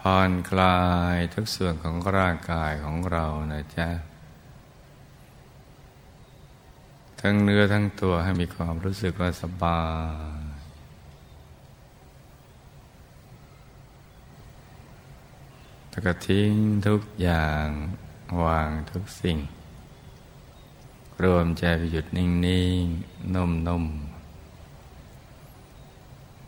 [0.00, 0.78] ผ่อนคลา
[1.14, 3.88] ยทุกส่วนของร่างกายของเรานะจ๊ะ
[7.20, 9.82] ทั้งเนื้อทั้งตัวให้มีความรู้สึกว่าสบา
[10.38, 10.42] ย
[15.90, 16.52] แล้วก็ทิ้ง
[16.88, 17.66] ทุกอย่าง
[18.44, 19.38] วางทุกสิ่ง
[21.24, 22.28] รวมใจไปหยุดนิ่
[22.82, 24.18] งๆ นุ่มๆ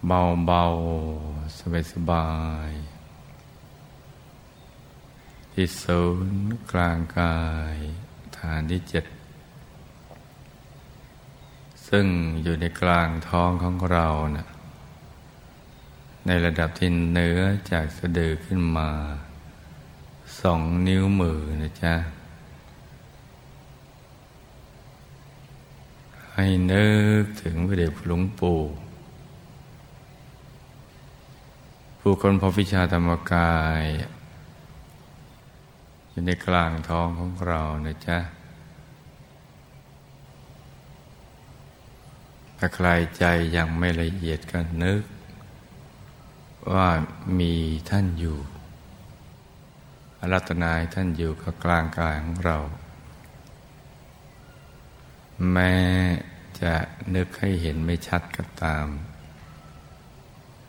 [0.06, 1.60] เบาๆ
[1.92, 2.28] สบา
[2.68, 2.99] ยๆ
[5.52, 7.38] ที่ศูนย์กลางกา
[7.74, 7.76] ย
[8.38, 9.04] ฐานที่เจ็ด
[11.88, 12.06] ซึ่ง
[12.42, 14.48] อยู่ในกลางท้องของเรานะ่ะ
[16.26, 18.90] ในระดับที่เนื้อจากสะดือขึ้นมา
[20.40, 21.94] สองนิ้วมือนะจ๊ะ
[26.34, 26.88] ให้นึ
[27.22, 28.60] กถึงพระเดชหลวงปู่
[32.00, 33.84] ผู้คนพบวิชาธรรมกาย
[36.10, 38.18] อยู่ในกลางท้องของเรานะจ๊ะ
[42.56, 43.24] ถ้าใครใจ
[43.56, 45.02] ยังไม่ละเอียดก็นึก
[46.72, 46.88] ว่า
[47.38, 47.54] มี
[47.90, 48.38] ท่านอยู่
[50.20, 52.58] อรัตนายท่านอยู่กับกลางกายของเรา
[55.52, 55.74] แม้
[56.60, 56.74] จะ
[57.14, 58.86] นึกให้เห็นไม่ชัดก็ตาม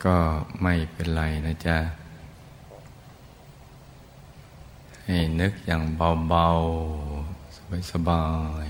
[0.06, 0.17] ก็
[0.64, 1.78] ไม่เป็นไรนะจ๊ะ
[5.14, 5.84] ให้นึกอย่าง
[6.30, 8.26] เบาๆ สบา
[8.64, 8.66] ย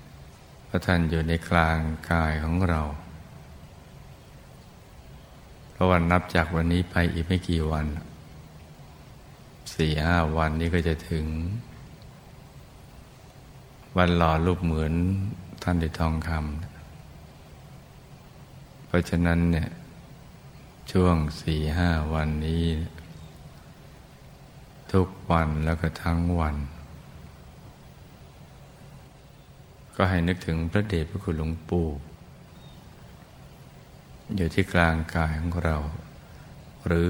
[0.00, 1.80] ๆเพระท่านอยู่ในกลาง
[2.10, 2.80] กายของเรา
[5.72, 7.86] เพราะวันนับจากวันนี้ไปอีกไม่กี่วัน
[9.74, 11.26] สี่ห้าวันนี้ก็จะถึง
[13.96, 14.92] วันหล่อรูปเหมือน
[15.62, 19.68] ท่านได้ทองคำเพราะฉะนั้นเนี่ย
[20.92, 22.64] ช่วงสี่ห้าวันนี้
[24.92, 26.56] ทุกวันแล้วก็ทั้งวัน
[29.96, 31.88] ก็ให้นึกถึงพระเดชพระคุณหลวงปู่
[34.36, 35.78] อยู่ที่กลางกายของเรา
[36.86, 37.08] หรือ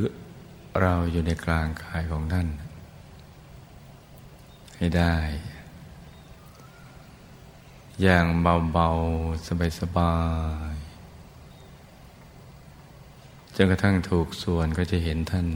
[0.81, 2.49] เราอยู่ในกลางกายของท่าน
[4.77, 5.17] ให้ได้
[8.03, 8.27] อย่าง
[8.73, 9.49] เบาๆ
[9.81, 10.17] สบา
[10.73, 15.47] ยๆจนกระทั่งถูกส่วนก็จะเห็นท่าน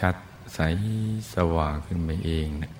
[0.00, 0.16] ชัด
[0.54, 0.60] ใส
[1.34, 2.72] สว่างขึ้นมาเองนะ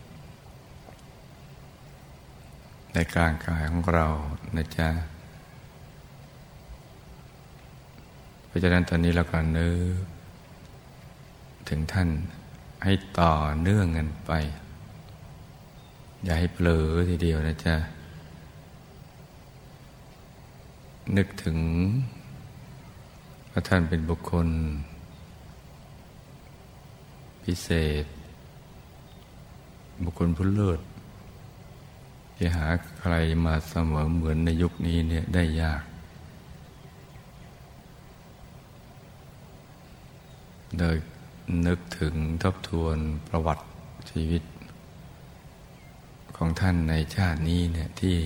[2.93, 4.07] ในกลางกายของเรา
[4.57, 4.89] นะจ๊ะ
[8.47, 9.97] เพราะฉะนั้นตอนนี้เราก็นึก
[11.69, 12.09] ถึงท่าน
[12.85, 14.33] ให้ต่อเนื่องกันไป
[16.25, 17.77] อย่าให้เผลอทีเดียวนะจ๊ะ
[21.17, 21.59] นึกถึง
[23.51, 24.49] ว่าท่านเป็นบุคคล
[27.45, 27.69] พิเศ
[28.03, 28.05] ษ
[30.03, 30.81] บุคคลผู้เลิศ
[32.37, 32.67] ที่หา
[32.99, 35.83] ใครมาเสมอเหมือนในยุคนี้เนี่ยได้ยาก
[40.79, 40.97] โดย
[41.67, 42.97] นึกถึงทบทวน
[43.29, 43.65] ประวัติ
[44.11, 44.43] ชีวิต
[46.37, 48.19] ของท่านในชาตินี้เนี่ยที่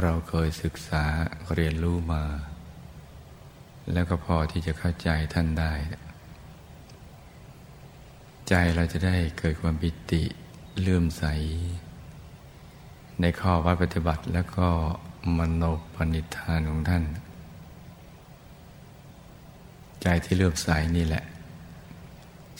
[0.00, 1.04] เราเคยศึกษา
[1.54, 2.24] เรียนรู้มา
[3.92, 5.72] แล้วก็พอที่จะเข้าใจท่านได้
[8.54, 10.22] ใจเราจะได้เกิดความปิติ
[10.80, 11.24] เลื่อมใส
[13.20, 14.68] ในข้อวัดปฏิบัติแล้วก็
[15.38, 15.62] มโน
[15.94, 17.04] ปณิธานของท่าน
[20.02, 21.24] ใจที่เลื่อมใสนี่แหละ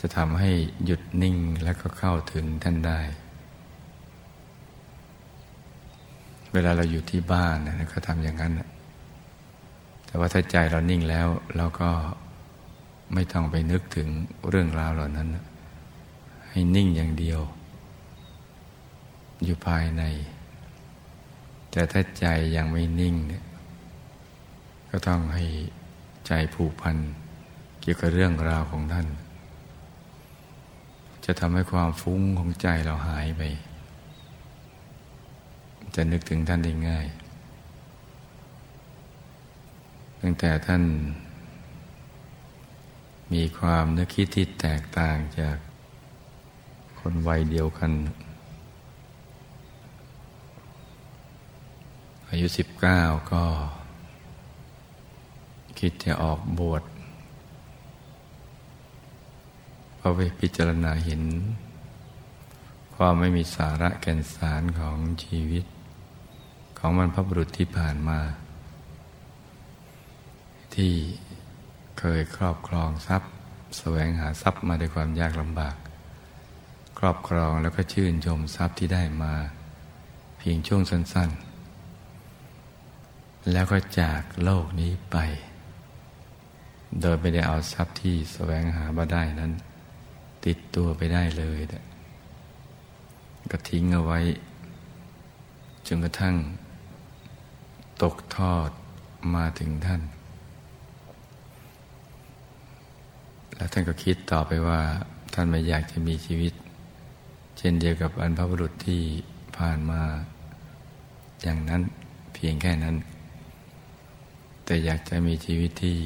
[0.00, 0.50] จะทำให้
[0.85, 3.00] หยุดนิ่งแล้วก็เข้าถึงท่านได้
[6.53, 8.53] เวลาเราอยู่ที่บ้านนะก็ทำอย่างนั้น
[10.06, 11.91] แต่ว่าถ้าใจเรานิ่งแล้วเราก็
[13.15, 14.09] ไม่ต้องไปนึกถึง
[14.49, 15.44] เรื่องราวเหล่านั้นนะ
[16.53, 17.41] ให้นิ่งอย่างเดียว
[19.45, 20.03] อยู่ภายใน
[21.71, 22.27] แต่ถ้าใจ
[22.57, 23.45] ยังไม่นิ่งเนี่ย
[24.91, 25.45] ก็ต้องให้
[26.27, 26.97] ใจผูกพัน
[27.81, 29.07] เกี่ยวกับเรื่องราวของท่าน
[31.25, 33.43] จะทำให้ความฟุ้งของใจเราหายไป
[35.95, 37.07] จะนึกถึงท่านได้ง่าย
[40.21, 40.83] ตั้งแต่ท่าน
[43.33, 45.57] มีความนึกคิดที่แตกต่างจาก
[47.07, 47.93] คนวัยเดียวกัน
[52.29, 53.01] อายุสิบเก้า
[53.33, 53.45] ก็
[55.79, 56.83] คิดจะออกบวช
[59.97, 61.23] เพราะไปพิจารณาเห็น
[62.95, 65.65] ความไม่มีสาระแก่นสารของชีวิต
[66.79, 68.21] ของมันพระบุรุษที่ผ่านมา
[70.75, 70.93] ที่
[71.99, 73.31] เคยครอบครองทรัพย์
[73.79, 75.77] แสวงหาทรัพย์มาด้วยความยากลำบาก
[77.03, 79.35] รอบครองแล้วก็ชื่นชมทรัพย์ที่ได้มา
[80.39, 81.31] เพียงช่วงสั้น
[82.65, 85.17] ๆ แล้วก็จากโลกนี้ไป
[87.01, 89.53] โดยไม่ได้เอาทรัพย์ที่แสวงหามาได้นั้น
[90.47, 91.59] ติดตัวไปได้เลย
[93.51, 94.21] ก็ทิ้งเอาไว้
[95.87, 96.35] จนกระทั่ง
[98.03, 98.71] ตกทอด
[99.35, 100.03] มาถึงท่าน
[103.57, 104.81] แล้วท่านก็คิดต่อไปว่า
[105.35, 106.53] ท่านไม่อยากจะมีชีวิต
[107.59, 109.03] เช่นเดียวกับอันพระบุรุษที่
[109.57, 110.03] ผ่านมา
[111.43, 111.83] อย่างนั้น
[112.35, 112.97] เพียงแค่นั้น
[114.65, 115.97] แต่อยากจะมีชีวิตที่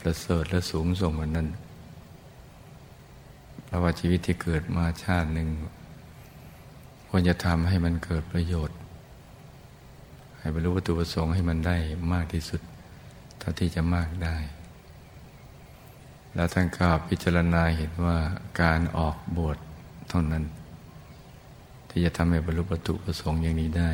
[0.00, 1.48] ประเสริฐและสูงส่งกว่านั้น
[3.64, 5.48] เพราะว่าชีวิตที่เกิดมาชาติหนึ่ง
[7.08, 8.78] ควรจะทำให้มันเกิดประโยชน์
[10.38, 11.76] ให้บรรลุวัตถุประสงค์ให้มันได้
[12.12, 12.60] มากที่สุด
[13.38, 14.36] เท่าที่จะมากได้
[16.34, 18.18] แล้วท่านก็พิจารณาเห็นว่า
[18.60, 19.58] การออกบวช
[20.08, 20.44] เท่านั้น
[21.90, 23.90] ที่จะทำให้บรรลุวัตถุประสงค์อย่างนี้ได้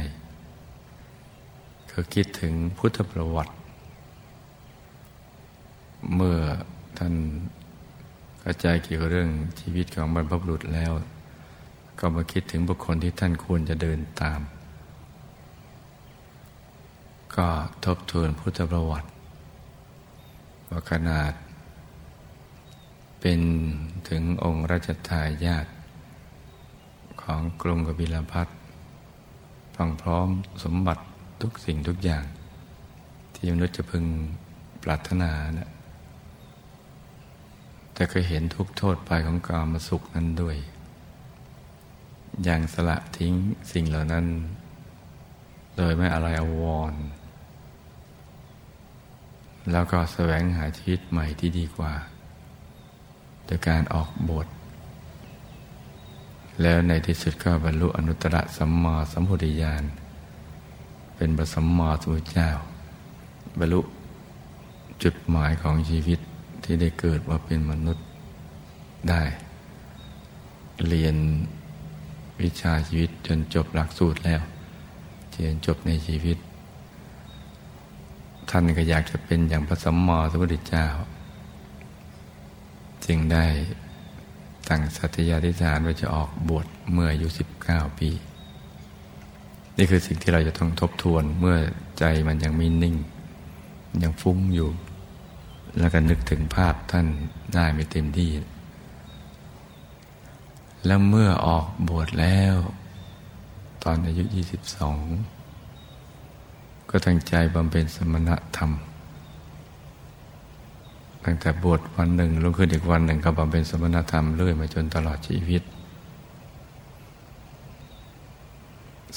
[1.90, 3.52] ก็คิดถึงพุทธประวัติ
[6.14, 6.38] เมื่อ
[6.98, 7.14] ท่าน
[8.43, 10.93] กระจายเกี่ยวกับเรื่องชีวิตของบรรพบุรุษแล้ว
[11.98, 14.40] ก็มาคิดถึงบุคคลที่ท่านควรจะเดินตาม
[17.37, 17.48] ก็
[17.84, 19.08] ทบทวนพุทธประวัติ
[20.70, 21.32] ว่าขนาด
[23.20, 23.40] เป็น
[24.08, 25.66] ถึงองค์ราชทายาท
[27.26, 28.49] ของกรุงกบิลพัท
[29.76, 30.28] ฟังพร้อม
[30.64, 31.02] สมบัติ
[31.43, 32.25] ทุกสิ่งทุกอย่าง
[33.34, 34.05] ที่มนุษย์จะพึง
[34.82, 35.70] ปรารถนานะ
[37.94, 40.56] แต่ก็เห็นทุกโทษไปของกามสุขนั้นด้วย
[42.44, 43.32] อย่างสละทิ้ง
[43.72, 44.26] สิ่งเหล่านั้น
[45.76, 46.94] โดยไม่อะไรอววร
[49.70, 51.93] แล้วก็แสวงหาชีวิตใหม่ที่ดีกว่า
[53.44, 54.46] โดยการออกบท
[56.62, 59.85] แล้วในที่สุดก็บรรลุอนุตตรสัมมาสัมพุทธญาณ
[61.17, 62.50] เป็นบสัมมาสัมพุทธเจ้า
[63.58, 63.81] บรรลุ
[65.03, 66.20] จุดหมายของชีวิต
[66.62, 68.05] ที่ได้เกิดว่าเป็นมนุษย์
[69.11, 69.23] ได้
[70.88, 71.17] เรียน
[72.41, 74.43] วิชาชีวิตจนจบหลักสูตรแล้ว
[75.32, 76.38] เรียนจบในชีวิต
[78.50, 80.87] ท่านก็อยากจะเป็นอย่างพระสัมมาสัมพุทธเจ้า
[83.05, 83.44] จึงได้
[84.68, 88.10] ตั้งสัตยาธิษฐานว่าจะออกบวชเมื่ออายุสิบเก้าปี
[89.76, 91.56] นี่คือสิ่งที่เราจะต้องทบทวนเมื่อ
[91.98, 92.96] ใจมันยังมีนิ่ง
[94.02, 94.70] ยังฟุ้งอยู่
[95.78, 97.06] แล้วก็นึกถึงภาพท่าน
[97.54, 98.30] ได้ไม่เต็มที่
[100.86, 102.56] แล้วเมื่อออกบวชแล้ว
[103.84, 104.98] ตอนอายุยี่สิบสอง
[106.90, 108.70] ก็ตั้งใจบำเพ็ญสมณธรรม
[111.28, 115.62] ตั้งแต่บวชวันหนึ่งลงขึ้นอีกวันหนึ่งก็บำเพ็ญสมณธรรมเรื่อยมาจนตลอดชีวิต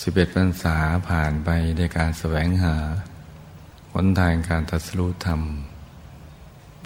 [0.02, 0.78] สิบเอ็ดพรรษา
[1.10, 2.76] ผ่านไปในการแสวงหา
[3.94, 5.42] หนทางการตัดสู้ธรรม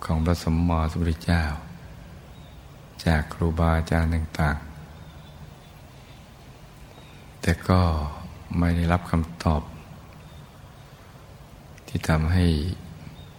[0.06, 1.44] ของพระสมมติสมุทรเจ้า
[3.06, 7.82] จากครูบาอาจารย์ต่างๆ แต่ก็
[8.58, 9.62] ไม่ได้รับคำตอบ
[11.88, 12.46] ที่ทำให้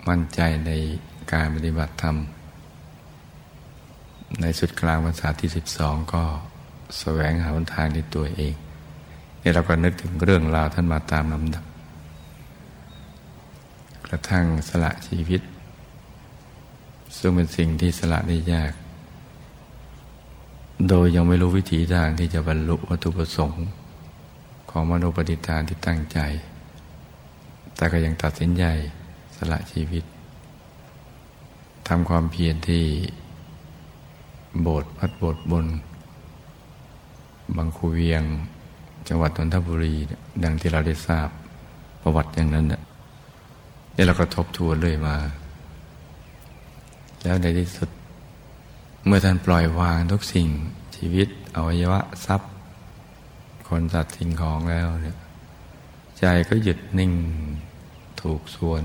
[0.09, 0.73] มั่นใจใน
[1.33, 2.17] การปฏิบัติธรรม
[4.41, 6.23] ในสุดกลางภาษาที่สิบสองก็
[6.99, 8.55] แสวงหาทางในตัวเอง
[9.43, 11.65] นี่เราก็นึกถึงเรื่องราวท่านมาตามลำดับ
[14.09, 15.41] กระทั่งสละชีวิต
[17.17, 18.73] ซึ่งเป็นสิ่งที่สละได้ยาก
[20.89, 23.65] โดยยังไม่รู้วิธีทางที่จะบรรลุวัตถุประสงค์
[24.71, 26.19] ของมโนปฏิฐานที่ตั้งใจ
[27.77, 28.65] แต่ก็ยังตัดสินใจ
[29.37, 30.05] สละชีวิต
[31.89, 32.85] ทำความเพียรที่
[34.61, 35.67] โบสถ์พัดโบสถ์บน
[37.57, 38.23] บางคูเวียง
[39.09, 39.95] จังหวัดนนทบุรี
[40.45, 41.29] ดังที่เราได้ทราบ
[42.03, 45.17] ประวัติอย่างนั้นเนี่ยเราก็ทบทวนเลยมา
[47.23, 47.89] แล้วในที่สุด
[49.07, 50.49] เมื่อท่านปล่อยวางทุกสิ่ง
[50.97, 52.53] ชีวิตอวัยวะทรัพย์
[53.69, 55.17] คนสัตว์สิ่งของแล้วเนี่ย
[56.19, 57.13] ใจก็หยุดนิ่ง
[58.21, 58.83] ถูกส่วน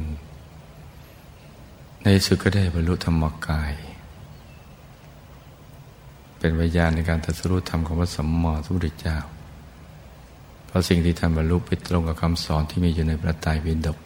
[2.04, 3.74] ในสุดก็ได้บรรลุธรรมกาย
[6.40, 9.18] เป็นวิญญาณในการตรัสรู้ธรรมของพระสัมมาสัมพุทธเจ้า
[10.66, 13.98] เพราะสิ่งที่ท่านบรรลุไปตรงกับคำสอนที่มีอยู่ในพระไตรปิฎก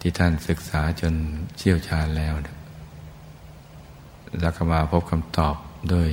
[0.00, 1.14] ที่ท่านศึกษาจน
[1.56, 2.34] เชี่ยวชาญแล้ว
[4.40, 5.54] แล้วก็มาพบคำตอบ
[5.92, 6.10] ด้วย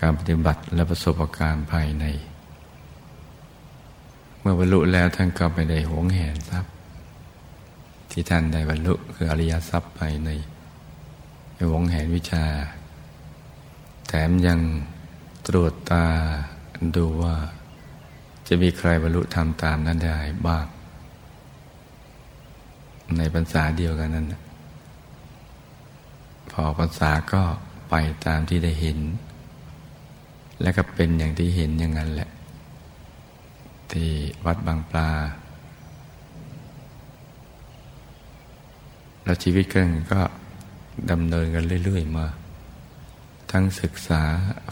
[0.00, 2.04] การปฏิบัติและประสบการณ์ภายใน
[4.40, 6.73] เมื่อบรรลุแล้วท่านก็ไปได้หวงแหนทรัพย์
[8.16, 10.30] ที่ท่านได้บรรลุคืออริยทรัพย์ภายใน
[11.72, 12.44] วงแหนวิชา
[14.08, 14.60] แถมยัง
[15.48, 16.04] ตรวจตา
[16.96, 17.36] ดูว่า
[18.46, 20.66] จะมีใครบรรลุธรรมตามนั้นได้บ้าง
[23.16, 24.26] ในภาษาเดียวกันนั้น
[26.50, 27.42] พอภาษาก็
[27.90, 27.94] ไป
[28.26, 28.98] ตามที่ได้เห็น
[30.62, 32.30] และก็เป็นอย่างที่เห็นอย่างนั้นแหละ
[33.92, 34.10] ที่
[34.46, 35.10] วัดบางปลา
[39.24, 40.20] แล้วชีวิตกันก็
[41.10, 42.26] ดำเนินกันเรื่อยๆมา
[43.50, 44.22] ทั้งศึกษา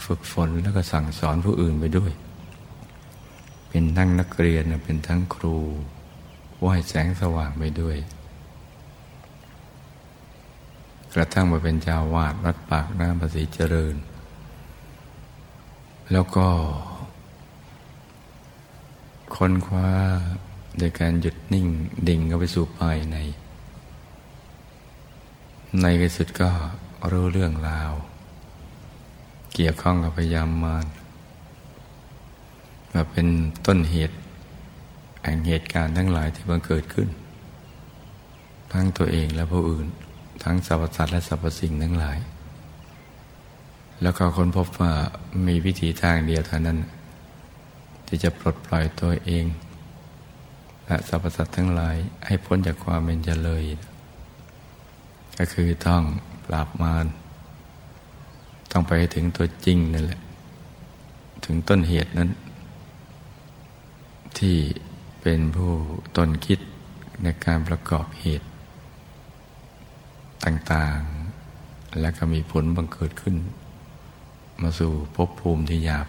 [0.05, 2.11] ฝึกฝนแล้วก็สั่งสอนผู้อื่นไปด้วย
[3.69, 5.57] เป็นทั้งนักเรียนเป็นทั้งครู
[6.65, 7.97] ว่ายแสงสว่างไปด้วย
[11.13, 13.95] กระทั่งมาเป็นเจ้าวาดวัดปากน้ำภาษีเจริญ
[16.11, 16.47] แล้วก็
[19.35, 19.89] ค้นคว้า
[20.77, 21.67] โดยการหยุดนิ่ง
[22.07, 23.17] ดิ่งเข้าไปสู่ภายใน
[25.81, 26.49] ในที่สุดก็
[27.11, 27.91] รู้เรื่องราว
[29.53, 30.85] เกี่ยวข้องกับพยามมาร
[32.93, 33.27] มาเป็น
[33.67, 34.17] ต้นเหตุ
[35.23, 37.09] แห่งเหตุการณ์ทั้งหลายที่บังเกิดขึ้น
[38.73, 39.87] ทั้งตัวเองและผู้อื่น
[40.43, 42.17] ทั้งสรรพสัตว์และสรรพสิ่งทั้งหลาย
[44.01, 44.93] แล้วก็ค้นพบว่า
[45.47, 46.79] มีวิธีทางเดียวเท่านั้น
[48.07, 49.45] ที่จะปลดปล่อยตัวเอง
[50.85, 53.65] และสรรพสัตว์ทั้งหลายให้พ้นจากความเป็นเจเลย
[55.37, 56.03] ก็คือต้อง
[56.45, 57.05] ปราบมาร
[58.71, 60.21] ต้องไปถึงตัวจริงนั่นแหละ
[61.45, 62.29] ถึงต้นเหตุนั้น
[64.37, 64.57] ที่
[65.21, 65.71] เป็นผู้
[66.17, 66.59] ต้นคิด
[67.23, 68.47] ในการประกอบเหตุ
[70.45, 73.35] ต่างๆ และก็มีผลบังเกิดขึ้น
[74.61, 76.07] มาสู่ภพภูมิที่หยาบ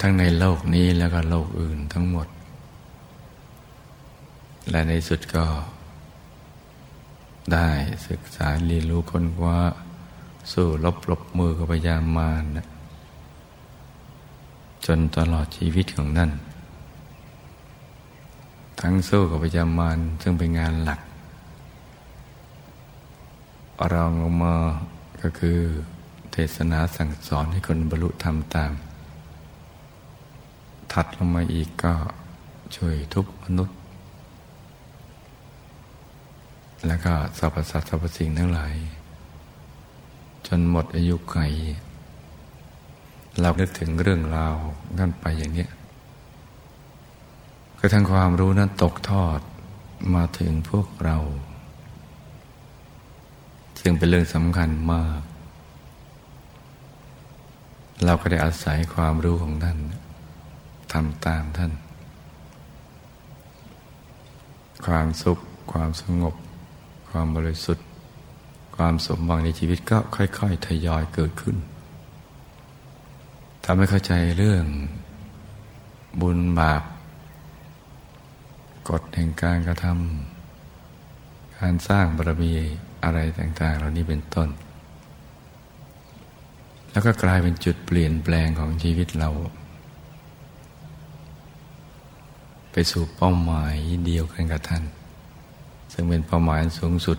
[0.00, 2.28] ทั้งในโลกนี้แล้วก็โลกอื่นทั้งหมด
[4.70, 5.44] และในสุดก็
[7.52, 7.68] ได้
[8.08, 9.60] ศึกษาเรียนรู้คนว่า
[10.52, 12.66] สู้ลบลบมือกับพยามารนะ
[14.86, 16.30] จนตลอดชีวิตของนั่น
[18.80, 21.00] ทั้งสู้กับพยามารซึ่งเป็นงานหลัก
[23.92, 24.54] รองลงมา
[25.22, 25.58] ก็คือ
[26.32, 28.72] เทศนาสั่งสอนให้คนบรรลุธรรมตาม
[30.92, 31.94] ถัดลงมาอีกก็
[32.76, 33.76] ช่วยทุกมนุษย์
[36.86, 38.74] แล้วก็สรรพสัตว์สรรพสิ่งทั้งหลาย
[40.46, 41.38] จนหมดอายุไข
[43.40, 44.56] เรานึกถึงเรื่องราว
[44.98, 45.66] นั่นไปอย่างนี้
[47.78, 49.40] กระทั่งความรู้นั้นตกทอด
[50.14, 51.16] มาถึงพวกเรา
[53.80, 55.20] ซึ่งเป็นเรื่องสำคัญมาก
[58.04, 59.78] เราก็ได้อาศัยความรู้ของท่าน
[60.92, 61.72] ทำตามท่าน
[64.86, 65.38] ความสุข
[65.72, 66.34] ความสงบ
[67.18, 67.86] ความบริสุทธิ์
[68.76, 71.56] ความสมหวังในชีวิตก็ค่อย ๆ ทยอยเกิดขึ้น
[73.64, 74.64] ทำให้เข้าใจเรื่อง
[76.20, 76.82] บุญบาป
[78.88, 82.52] กฎแห่งการกระทำการสร้างบารมี
[83.04, 84.48] อะไรต่าง ๆ เหล่านี้เป็นต้น
[86.90, 89.30] แล้วก็กลายเป็นจุดเปลี่ยนแปลงของชีวิตเรา
[92.72, 93.74] ไปสู่เป้าหมาย
[94.06, 94.84] เดียวกันกับท่าน
[95.92, 97.18] ซึ่งเป็นเป้าหมายสูงสุด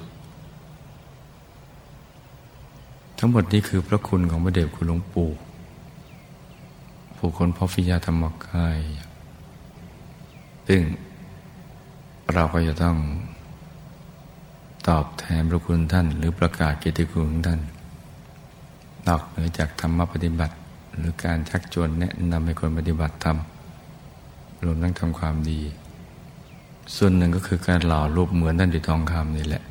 [3.17, 5.29] ทั้งหมดนี้คือพระคุณของพระเดชคุณหลวงปู่
[7.17, 8.79] ผู้คนพอฟิยาธรรมกาย
[10.67, 10.81] ซึ่ง
[12.33, 12.97] เราก็จะต้อง
[14.87, 17.59] ตอบแทนพระคุณท่าน หรือประกาศเกียรติคุณของท่าน
[19.07, 20.55] นอกเหนือจากธรรมปฏิบัติ
[20.97, 23.37] หรือการชักชวนแนะนำให้คนปฏิบัติธรรม
[24.65, 25.61] รวมทั้งทำความดี
[26.95, 29.63] ส่วนหนึ่งก็คือการหล่อรูปเหมือนท่านดิทองคำนี่แหละ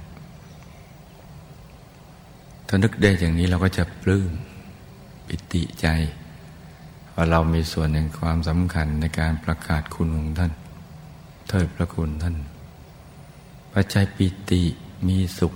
[2.66, 4.30] ถ้านึกได้อย่างนี้เราก็จะปลื้ม
[5.26, 5.87] ปิติใจ
[7.14, 10.52] ว่าเรามีส่วนในความสำคัญในการประกาศคุณของท่าน
[11.49, 12.37] เทิดพระคุณท่าน
[13.73, 14.62] ปัจจัยปิติ
[15.08, 15.52] มีสุข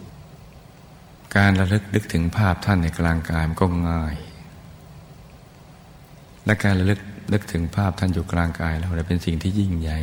[1.37, 4.17] การระลึกนึกถึงภาพท่านในกลางกายมันก็ง่าย
[6.45, 7.01] และการระลึก
[7.33, 10.01] นึกถึงภาพท่านอยู่กลางกายเราเป็นสิ่งที่ยิ่งใหญ่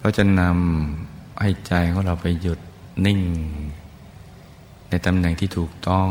[0.00, 2.58] เราจะนำให้ใจของเราไปหยุด
[3.06, 3.20] นิ่ง
[4.88, 6.08] ในตำแหน่งที่ถูกต้อง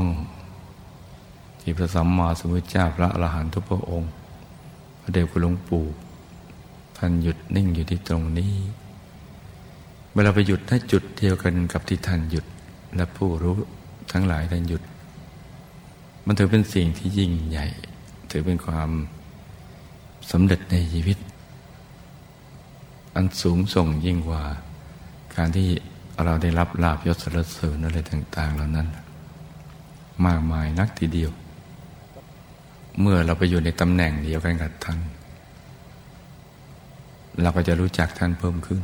[1.62, 4.12] ที่พระสัมมาสัมพุทธเจ้าพระอรหันตุพระองค์
[5.02, 5.86] พระเดชคุณหลวงปู่
[6.98, 8.54] ท่านหยุดนิ่งอยู่ที่ตรงนี้
[10.10, 12.46] เมื่อเราไปหยุดณจุดเดียวกันกับที่ท่านหยุด
[12.96, 13.56] และผู้รู้
[14.12, 14.82] ทั้งหลายท่านหยุด
[16.26, 17.66] มันถือเป็นสิ่งที่ยิ่งใหญ่
[18.32, 18.90] ถือเป็นความ
[20.32, 21.18] สำเร็จในชีวิต
[23.20, 24.44] อันสูงส่งยิ่งกว่า
[25.36, 25.68] การที่
[26.24, 28.88] เราได้รับลาบยศสรรเสริญอะไรต่าง ๆ เหล่านั้น
[30.26, 31.32] มากมายนักทีเดียว
[33.00, 35.00] เมื่อเราไปอยู่ในตำแหน่งเดียวกันกับท่าน
[37.42, 38.82] เราก็จะรู้จักท่านเพิ่มขึ้น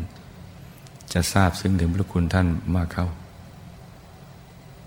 [1.14, 3.08] จะทราบซึ้งถึงพระคุณท่านมากเข้า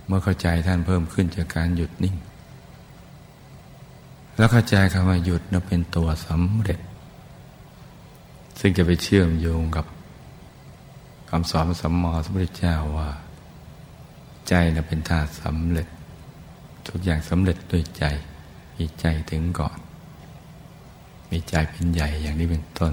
[0.07, 2.17] เมื่อเข้าใจท่านเพิ่มขึ้นจากการหยุดนิ่ง
[4.37, 6.81] แล้วเข้าใจคำว่าหยุดนั้นเป็นตัวสำเร็จ
[8.59, 9.87] ซึ่งจะไปเชื่อมโยงกับ
[11.31, 13.09] คำสอนสัมมาสัมพุทธเจ้าว่า
[14.49, 15.89] ใจนะเป็นธาตุสำเร็จ
[16.87, 18.05] ทุกอย่างสำเร็จด้วยใจ
[18.77, 19.79] มีใจถึงก่อน
[21.31, 22.93] มีใจเป็นใหญ่อย่างนี้เป็นต้น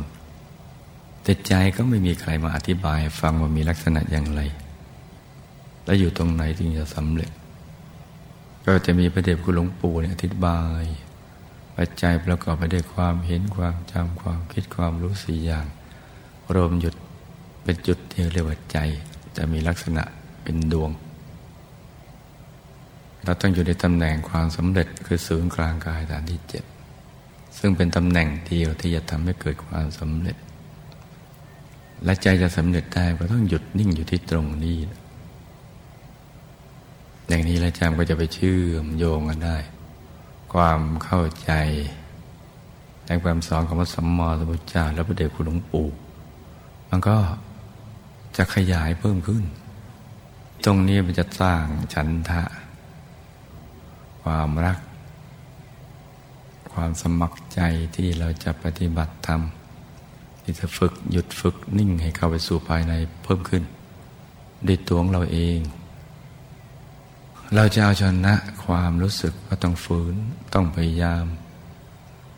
[1.23, 4.41] แต่ใจก็ไม่มีใครมาอธิบายฟังว่ามีลักษณะอย่างไร
[5.85, 7.31] และอยู่ตรงไหนจึงจะสำเร็จ
[8.65, 10.83] ก็จะมีพระเดชคุณหลวงปู่เนี่ยอธิบาย
[11.77, 15.65] ปัจจัยประกอบไปด้วยความเห็นความจำความคิดความรู้สี่อย่าง
[16.55, 16.95] รวมหยุด
[17.63, 18.77] เป็นจุดที่เรียกว่าใจ
[19.37, 20.03] จะมีลักษณะ
[20.43, 20.91] เป็นดวง
[23.23, 26.63] เราต้องอยู่ในตำแหน่งความสำเร็จคือศูนย์กลางกายฐานที่เจ็ด
[27.57, 30.37] ซึ่งเป็นตำแหน่งเดียวที่จะทำให้เกิดความสำเร็จ
[32.03, 34.77] และใจจะสำเร็จได้ก็ต้องหยุดนิ่งอยู่ที่ตรงนี้
[37.27, 39.57] อย่างนี้แล้วจำก็จะไปเชื่อมโยงกันได้
[40.55, 41.51] ความเข้าใจ
[43.07, 45.87] ในความสอนของพระสัมมาสัมพุทธเจ้าและพระเดชคุณหลวงปู่
[46.89, 47.15] มันก็
[48.37, 49.43] จะขยายเพิ่มขึ้น
[50.65, 52.43] ตรงนี้มันจะสร้างฉันทะ
[54.23, 54.79] ความรัก
[56.73, 57.59] ความสมัครใจ
[57.95, 59.41] ที่เราจะปฏิบัติธรรม
[60.41, 63.63] ที่จะฝึกหยุดฝึกนิ่งให้เข้าไปสู่ภายในเพิ่มขึ้น
[64.67, 65.59] ด้วยตัวของเราเอง
[67.53, 68.33] เราจะเอาชนะ
[68.65, 70.15] ความรู้สึกว่าต้องฝืน
[70.53, 71.25] ต้องพยายาม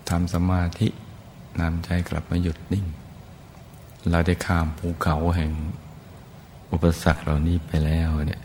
[0.10, 0.88] ทำสมาธิ
[1.60, 2.86] นำใจกลับมาหยุดนิ่ง
[4.10, 5.52] เราได้ข้ามภูเขาแห่ง
[6.72, 8.41] อุปสรรคเหล่านี้ไปแล้วเนี่ย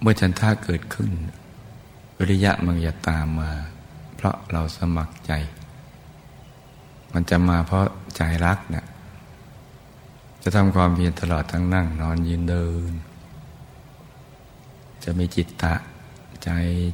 [0.00, 1.10] เมื่อฉันท่าเกิดขึ้น
[2.18, 3.50] วิริยะมันจะตามมา
[4.16, 5.32] เพราะเราสมัครใจ
[7.12, 8.86] มันจะมาเพราะใจรักเนะี่ย
[10.42, 12.92] จะทำความเพียรตลอดทั้งนั่ง นอนยืนเดิน
[15.04, 15.74] จะมีจิตตะ
[16.42, 16.48] ใจ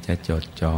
[0.05, 0.75] จะจดจอ่อ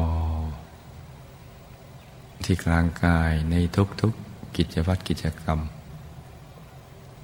[2.43, 3.55] ที่กลางกายใน
[4.01, 5.59] ทุกๆกิจวัตรกิจกรรม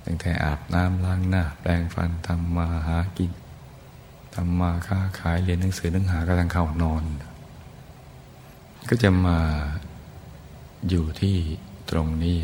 [0.04, 3.32] ตั้งแต่อาบน้ำล้างหน้า แปรงฟันทำมาหากิน
[4.34, 7.04] ทำมาค้าขายเรียนหนังสือหนังหากระทังเข้านอน
[8.90, 9.40] ก็จะมา
[10.90, 11.36] อยู่ที่
[11.90, 12.38] ตรงนี้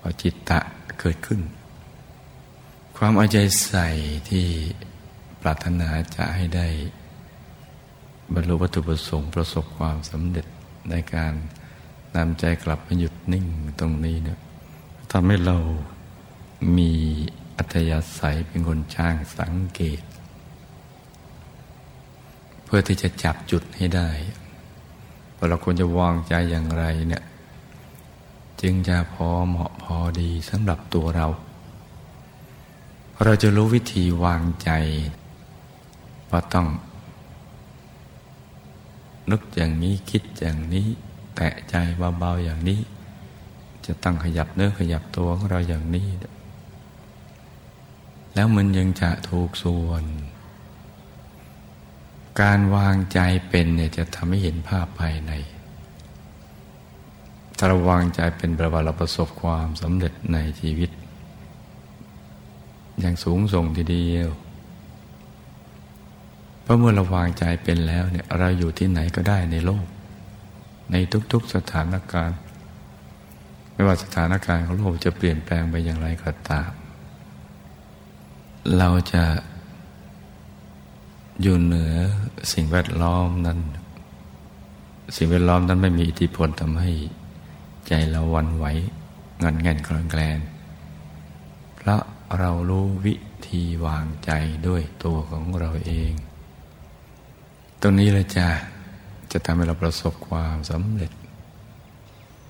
[0.00, 0.60] พอจิตตะ
[1.00, 1.40] เกิดขึ้น
[2.96, 3.88] ความเอาใจใส่
[4.28, 4.46] ที่
[5.40, 6.66] ปรารถนาจะให้ได้
[8.34, 10.46] บรรลุวัตถุประสงค์ประสบความสำเร็จ
[10.90, 11.32] ในการ
[12.16, 13.46] นำใจกลับมาหยุดนิ่ง
[13.80, 14.38] ตรงนี้เนี่ย
[15.12, 15.56] ทำให้เรา
[16.76, 16.92] มี
[17.56, 20.02] อัธยาศัยเป็นคนช่างสังเกต
[22.64, 24.10] เพื่อที่จะจับจุดให้ได้
[25.36, 27.22] ว่าเราควรจะวางใจอย่างไรเนี่ย
[28.60, 31.26] จึงจะพอเหมาะพอดีสำหรับตัวเรา
[33.24, 34.70] เราจะรู้วิธีวางใจ
[36.30, 36.66] ว่าต้อง
[39.30, 40.86] นึกอย่างนี้คิดอย่างนี้
[41.36, 41.74] แตะใจ
[42.18, 42.80] เบาๆอย่างนี้
[43.86, 46.08] จะตั้งขยับเนื้อขยับตัวของเราอย่างนี้
[48.34, 50.04] แล้วมันยังจะถูกส่วน
[52.40, 55.32] การวางใจเป็นเนี่ยจะทำให้เห็นภาพภายใน
[57.56, 60.90] ถ้าเราวางใจเป็นประวัติเราประสบความสำเร็จในชีวิต
[63.00, 64.28] อย่างสูงส่งทีเดียว
[66.70, 69.86] ราะเมื่อเราวางใจเป็นแล้วเนี่ยเราอยู่ที่ไหนก็ได้ในโลก
[70.90, 70.96] ใน
[71.32, 72.38] ทุกๆสถานการณ์
[73.72, 76.70] ไม่ว่าสถานการณ์ของโลกจะเปลี่ยนแปลงไปอย่างไรก็ตาม
[78.78, 79.24] เราจะ
[81.42, 81.94] อยู่เหนือ
[82.52, 83.58] สิ่งแวดล้อมนั้น
[85.16, 86.90] สิ่งแวดล้อมนั้นไม่มีอิทธิพลทำให้
[87.88, 88.64] ใจเราวันไหว
[89.42, 90.40] งันแง่นคลอนแกลน
[91.76, 92.02] เพราะ
[92.38, 93.14] เรารู้วิ
[93.46, 94.30] ธีวางใจ
[94.66, 96.12] ด้วยตัวของเราเอง
[97.82, 98.48] ตรงนี้เลยจ้ะ
[99.32, 101.12] จะทำให้เราประสบความสำเร็จ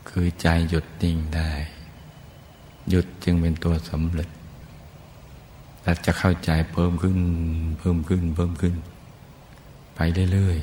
[0.08, 1.50] คือใจหยุดนิ่งได้
[2.88, 4.28] หยุดจึงเป็นตัวสำเร็จ
[5.82, 7.18] และจะเข้าใจเพิ่มขึ้น
[7.78, 8.74] เพิ่มขึ้น เพิ่มขึ้น
[9.94, 10.00] ไป
[10.32, 10.58] เรื่อย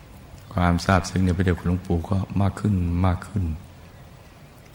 [0.00, 2.74] ๆความทราบซึ้งในพระเดชคุณหลวงปู่ก็มากขึ้น
[3.06, 3.44] มากขึ้น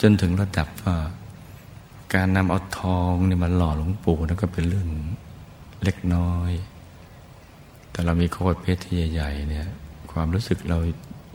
[0.02, 0.96] จนถึงระดับว่า
[2.14, 4.88] การนำเอาทองเนี่ยมาหล่อหลวงปู่นั่นก็เป็นเรื่อง
[5.84, 6.52] เล็กน้อย
[7.94, 9.68] แต่เรามีโคตรเพชรที่ใหญ่ๆเนี่ย
[10.12, 10.78] ความรู้สึกเรา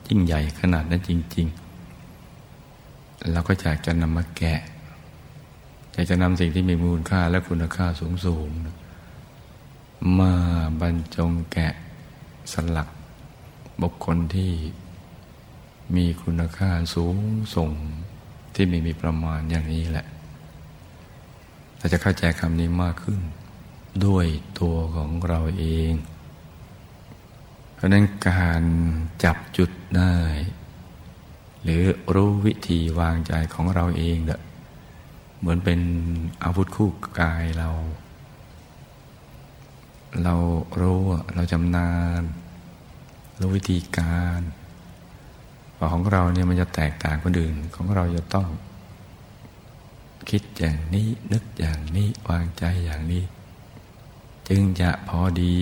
[0.08, 1.46] ยิ่งใหญ่ขนาดนั้นจริง
[2.38, 4.60] ๆ เราก็อยากจะนำมาแกะ
[5.92, 7.86] อยากจะนำสิ่งที่มีมูลค่าและคุณค่า
[8.26, 10.32] สูงๆมา
[10.80, 11.74] บรรจงแกะ
[12.52, 12.88] สลัก
[13.82, 14.52] บุคคลที่
[15.96, 17.16] มีคุณค่าสูง
[17.54, 17.70] ส่ง
[18.54, 20.06] ที่ไม่มีประมาณอย่างนี้แหละ
[21.78, 23.20] เราจะเข้าใจคำนี้มากขึ้น
[24.06, 24.26] ด้วย
[24.60, 25.92] ตัวของเราเอง
[27.78, 28.62] เพราะนั้นการ
[29.24, 30.14] จับจุดได้
[31.62, 31.82] หรือ
[32.14, 35.80] รู้วิธีวางใจของเราเองเเหมือนเป็น
[36.42, 37.70] อาวุธคู่กายเรา
[40.24, 40.34] เรา
[40.80, 41.00] รู้
[41.34, 42.22] เราจำนาน
[43.40, 44.40] รู้วิธีการ
[45.92, 48.48] ของเราเนี่ยมันจะแตกต่างคนอื่นของเราจะต้อง
[50.30, 53.24] คิดอย่างนี้นึกอย่างนี้วางใจอย่างนี้
[54.48, 55.54] จึงจะพอดี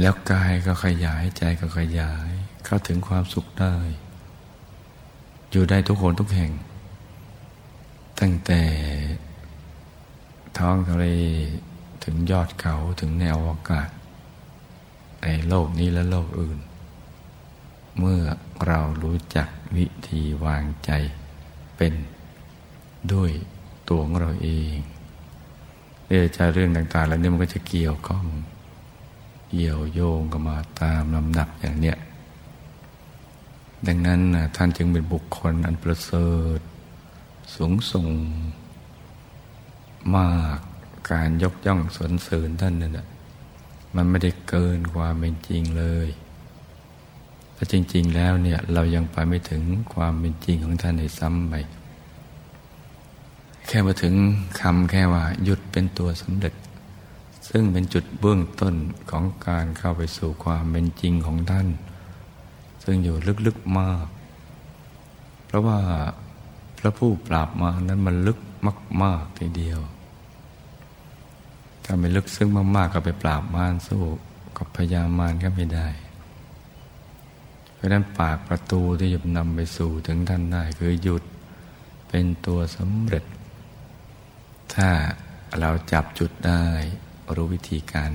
[0.00, 2.30] แล้วกายก็ขยายใจก็ขยาย
[2.64, 3.74] เข้าถึงความสุขได้
[5.50, 6.52] อยู่ได้ทุกคนทุกแห่ง
[8.20, 8.62] ตั้งแต่
[10.58, 11.06] ท้องทะเล
[12.04, 13.88] ถึงยอดเขาถึงแนวอากาศ
[15.22, 16.58] ในโลกนี้และโลกอื่น
[17.98, 18.22] เมื่อ
[18.66, 20.90] เรารู้จักวิธีวางใจ
[21.76, 21.94] เป็น
[23.12, 23.30] ด้วย
[23.88, 24.76] ตัวของเราเอง
[26.06, 28.24] เรื่องจะเรื่องต่าง ๆ แล้วเนี่ยมันก็จะเกี่ยวข้อง
[29.56, 31.96] เกี่ยวโยงกันมาตามลำดับอย่างเนี้ย
[33.86, 34.20] ดังนั้น
[34.56, 36.60] ท่านจึงเป็นบุคคลอันประเสริฐ
[37.54, 38.08] สูงส่ง
[40.14, 40.58] มาก
[41.10, 43.06] การยกย่องสรรเสริญท่านนั่นแหะ
[43.94, 46.08] มันไม่ได้เกินความเป็นจริงเลย
[47.54, 49.62] แต่จริง ๆ แล้วเนี่ยเรายังไปไม่ถึง
[49.94, 51.54] ความเป็นจริงของท่านในซ้ำไป
[53.66, 54.14] แค่มาถึง
[54.60, 56.54] คำแค่ว่าหยุดเป็นตัวสำเร็จ
[57.48, 58.74] ซึ่งเป็นจุดเบื้องต้น
[59.10, 61.68] ของการเข้าไปสู่ความเป็นจริงของท่าน
[62.84, 64.06] ซึ่งอยู่ลึกๆมาก
[65.46, 65.80] เพราะว่า
[66.78, 68.38] พระผู้ปราบมานั้นมันลึก
[69.02, 69.80] มากๆทีเดียว
[71.84, 74.02] ถ้าไม่ลึกซึ้งมากๆก็ไปปราบมารสู้
[74.56, 75.88] กับพยามารก็ไม่ได้
[77.74, 81.22] เพราะนั้นปากประตูที่จะนำไปสู่ถึงท่านได้คือหยุด
[82.08, 83.24] เป็นตัวสำเร็จ
[84.74, 84.88] ถ้า
[85.60, 86.64] เราจับจุดได้
[87.36, 88.10] รู้วิธีการ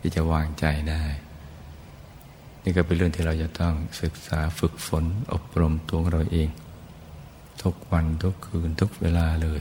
[0.00, 1.04] ที่จะวางใจได้
[2.62, 6.48] นี่ก็เป็นเรื่องที่เราจะต้องศึกษาฝึกฝนอบรมตัวเราเอง
[7.62, 9.60] ทุกวันทุกคืนทุกเวลาเลย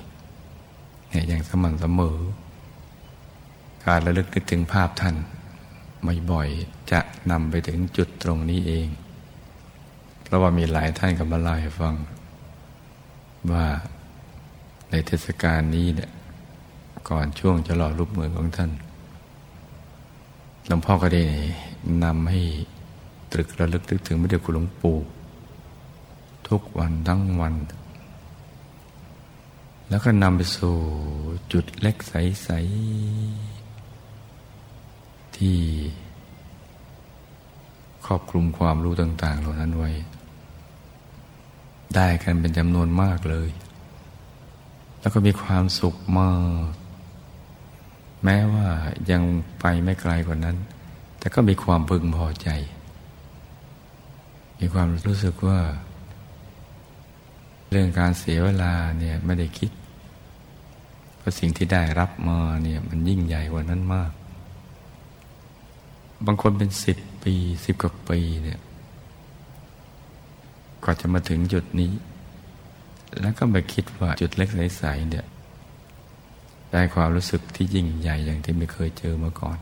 [1.09, 2.19] เนี่ยอย่างสม่ำเสมอ
[3.85, 5.15] การระลึกนึกถึงภาพท่าน
[6.03, 6.49] ไม่บ่อย
[6.91, 6.99] จะ
[7.31, 8.87] นำไปถึงจุดตรงนี้เอง
[10.23, 11.95] เพราะว่ามีหลายท่านก็มาเล่าให้ฟัง
[13.51, 13.65] ว่า
[14.89, 16.11] ในเทศกาลนี้เนี่ย
[17.09, 18.71] ก่อนช่วงจะหล่อรูปมือของท่าน
[20.67, 21.23] หลวงพ่อก็ได้
[22.03, 22.41] นำให้
[23.31, 24.97] ตรึกระลึกนึกถึงพระเดชคุณหลวงปู่
[26.47, 27.55] ทุกวันทั้งวัน
[29.89, 30.75] แล้วก็นำไปสู่
[31.53, 32.49] จุดเล็กใส
[33.77, 35.57] ๆ ที่
[38.05, 39.91] ครอบคลุมความรู้ต่าง ๆ เหล่านั้นไว้
[41.95, 43.49] ได้กันเป็นจำนวนมากเลย
[45.01, 46.31] แล้วก็มีความสุขมา
[46.71, 46.80] ก
[48.23, 48.67] แม้ว่า
[49.11, 49.21] ยัง
[49.59, 50.57] ไปไม่ไกลกว่านั้น
[51.19, 52.49] แต่ก็มีความพึงพอใจ
[54.59, 55.59] มีความรู้สึกว่า
[57.69, 59.71] เรื่องการเสียเวลาเนี่ยไม่ได้คิด
[61.17, 64.11] เพราะสิ่งที่ได้รับมาเนี่ยมันยิ่งใหญ่กว่านั้นมาก
[66.25, 67.33] บางคนเป็นสิบปี
[67.65, 68.59] สิบกว่าปีเนี่ย
[70.83, 71.91] กว่าจะมาถึงจุดนี้
[73.21, 75.25] แล้วก็มาคิดว่าจุดเล็กใสๆเนี่ย
[76.71, 79.57] ได้ความรู้สึกที่ยิ่งใหญ่อย่างที่ไม่เคยเจอมาก่อน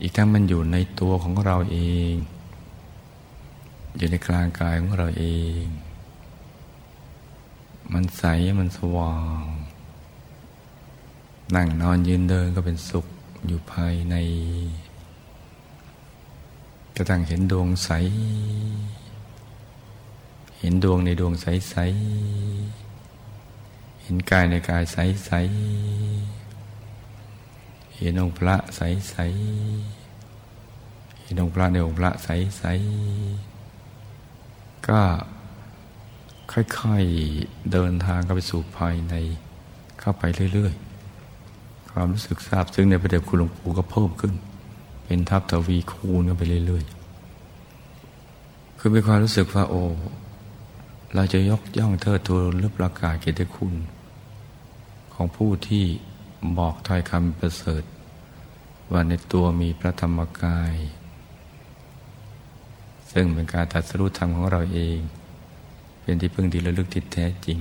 [0.00, 1.78] อีกทั้งมันอยู่ในตัวของเราเอ
[2.12, 2.14] ง
[3.96, 5.24] อยู่ในกลางกายของเราเอ
[5.60, 5.64] ง
[7.92, 8.24] มันใส
[8.60, 9.44] มันสว่าง
[11.54, 13.06] นั่งนอนยืนเดินก็เป็นสุข
[13.46, 14.14] อยู่ภายใน
[16.96, 17.90] กระทั่งเห็นดวงใส
[20.58, 21.76] เห็นดวงในดวงใสใส
[24.06, 25.30] เห็นกายในกายใสใส
[27.96, 29.16] เห็นองค์พระใสใส
[31.22, 32.64] เห็นองค์พระในองค์พระใสใส
[34.88, 35.00] ก็
[36.52, 39.14] ค่อยๆเดินทางเข้าไปสู่ภายใน
[40.00, 44.32] เข้าไปเรื่อยๆ ความรู้สึกซาบซึ้งในพระเดชคุณหลวงปู่ก็เพิ่มขึ้น
[45.04, 49.82] เป็นทับทวีคูณกันไปเรื่อยๆ คือมีความรู้สึกว่าโอ้
[51.14, 53.74] เราจะยกย่องเทิดทูนหรือประกาศเกียรติคุณ
[55.14, 55.84] ของผู้ที่
[56.58, 57.84] บอกถ้อยคำประเสริฐ
[58.92, 60.74] ว่าในตัวมีพระธรรมกาย
[63.12, 64.98] ซึ่งเป็นการตัดสรุปธรรมของเราเอง
[66.02, 67.58] เป็นที่พึ่งที่ระลึกที่แท้จริง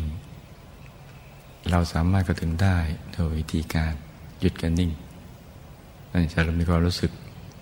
[1.71, 2.77] เราสามารถกระถึงได้
[3.11, 3.93] โดยวิธีการ
[4.39, 4.91] หยุดกันนิ่ง
[6.11, 7.11] นั่นจะเรามีความรู้สึก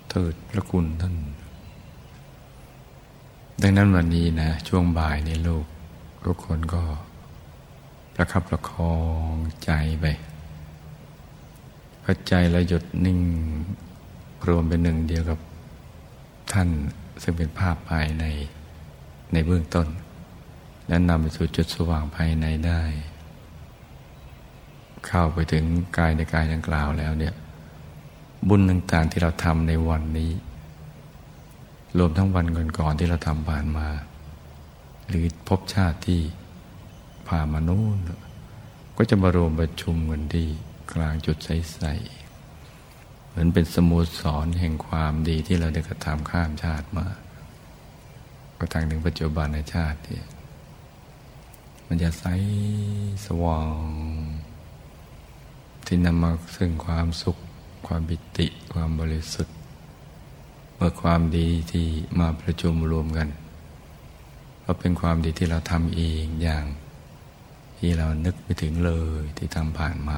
[0.09, 1.15] เทิดพระคุณท่าน
[3.61, 5.65] ดังนั้นวันนี้นะ ช่วงบ่ายในโลก
[6.25, 6.83] ทุกคนก็
[8.15, 8.95] ประคับประคอ
[9.31, 9.71] งใจ
[10.01, 10.05] ไป
[12.03, 13.19] พอใจเราหยุดนิ่ง
[14.47, 15.39] รวมเป็นหนึ่งเดียวกับ
[16.51, 16.69] ท่าน
[17.21, 18.25] ซึ่งเป็นภาพภายใน
[19.33, 19.87] ในเบื้องต้น
[20.87, 22.81] และนำไปสู่จุดสว่างภายในได้
[25.05, 25.63] เข้าไปถึง
[25.97, 27.33] กายในกายดังกล่าวแล้วเนี่ย
[28.47, 30.31] บุญต่างๆที่เราทำในวันนี้
[31.97, 32.45] รวมทั้งวัน
[32.77, 33.87] ก่อนๆที่เราทำผ่านมา
[35.07, 36.21] หรือพบชาติที่
[37.31, 37.97] ผ่ามานู่น
[38.97, 40.47] ก็จะมารวมประชุมกันที่
[40.93, 47.07] กลางจุดใสๆเหมือนเป็นสมุสรแห่งความดีที่เราได้กระทำข้ามชาติมา
[48.57, 50.19] ก็ทางถึงปัจจุบันในชาติที่
[51.87, 52.25] มันจะใส
[53.25, 53.69] สว่าง
[55.85, 57.37] ที่นำมาซึ่งความสุข
[57.87, 59.55] ความปิติ ความบริสุทธิ์
[60.75, 61.85] เมื่อความดีที่
[62.19, 63.27] มาประชุมรวมกัน
[64.65, 66.65] ก็เป็นความดีที่เราทำเองอย่าง
[67.83, 68.91] ที่เรานึกไม่ถึงเล
[69.21, 70.11] ยที่ทำผ่านม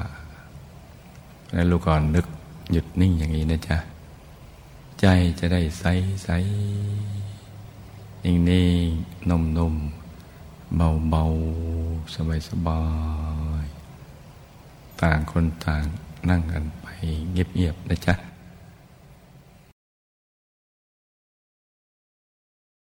[1.52, 2.26] แล้วลูกก่อนนึก
[2.72, 3.78] หยุดนิ่งอย่างนี้นะจ๊ะ
[5.00, 5.06] ใจ
[5.38, 5.84] จะได้ใส
[6.24, 6.28] ใส
[8.24, 8.86] นิ่งนิ่ง
[9.28, 9.74] นุ่มนุ่ม
[10.76, 11.24] เบาเบา
[12.14, 12.82] สบายสบา
[13.64, 13.66] ย
[15.00, 15.84] ต่างคนต่าง
[16.28, 16.86] นั่งกันไป
[17.30, 18.14] เงียบๆนะจ๊ะ